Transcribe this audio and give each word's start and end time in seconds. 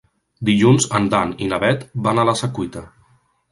Dilluns 0.47 0.87
en 0.99 1.09
Dan 1.11 1.35
i 1.47 1.51
na 1.53 1.61
Bet 1.65 1.85
van 2.09 2.25
a 2.25 2.27
la 2.33 2.37
Secuita. 2.43 2.85